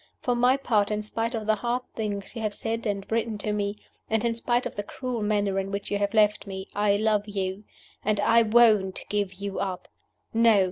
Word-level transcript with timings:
For 0.19 0.33
my 0.35 0.57
part, 0.57 0.89
in 0.89 1.03
spite 1.03 1.35
of 1.35 1.45
the 1.45 1.53
hard 1.53 1.83
things 1.95 2.35
you 2.35 2.41
have 2.41 2.55
said 2.55 2.87
and 2.87 3.05
written 3.11 3.37
to 3.37 3.53
me, 3.53 3.75
and 4.09 4.25
in 4.25 4.33
spite 4.33 4.65
of 4.65 4.75
the 4.75 4.81
cruel 4.81 5.21
manner 5.21 5.59
in 5.59 5.69
which 5.69 5.91
you 5.91 5.99
have 5.99 6.15
left 6.15 6.47
me, 6.47 6.67
I 6.73 6.95
love 6.97 7.27
you 7.27 7.65
and 8.03 8.19
I 8.19 8.41
won't 8.41 9.05
give 9.09 9.35
you 9.35 9.59
up. 9.59 9.87
No! 10.33 10.59